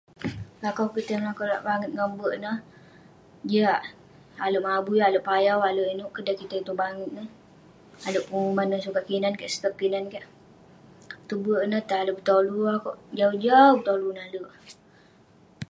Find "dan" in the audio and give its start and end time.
6.27-6.35